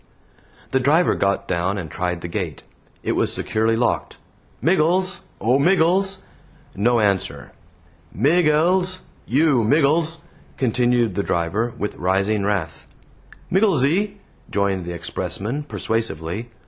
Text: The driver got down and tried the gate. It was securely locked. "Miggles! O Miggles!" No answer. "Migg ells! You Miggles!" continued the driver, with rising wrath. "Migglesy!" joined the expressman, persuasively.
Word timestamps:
The 0.71 0.79
driver 0.79 1.13
got 1.13 1.47
down 1.47 1.77
and 1.77 1.91
tried 1.91 2.21
the 2.21 2.27
gate. 2.27 2.63
It 3.03 3.11
was 3.11 3.31
securely 3.31 3.75
locked. 3.75 4.17
"Miggles! 4.59 5.21
O 5.39 5.59
Miggles!" 5.59 6.17
No 6.75 6.99
answer. 6.99 7.51
"Migg 8.11 8.47
ells! 8.47 9.01
You 9.27 9.63
Miggles!" 9.63 10.17
continued 10.57 11.13
the 11.13 11.21
driver, 11.21 11.71
with 11.77 11.97
rising 11.97 12.43
wrath. 12.43 12.87
"Migglesy!" 13.51 14.13
joined 14.49 14.85
the 14.85 14.93
expressman, 14.93 15.61
persuasively. 15.65 16.49